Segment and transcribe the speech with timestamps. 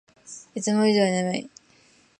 [0.55, 1.49] いつも以上に眠い